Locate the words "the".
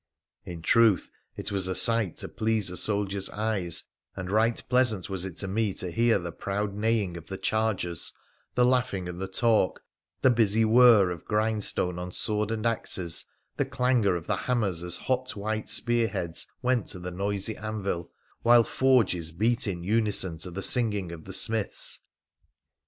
6.17-6.31, 8.55-8.65, 9.21-9.27, 10.23-10.31, 13.57-13.63, 14.25-14.35, 16.97-17.11, 20.49-20.63, 21.25-21.33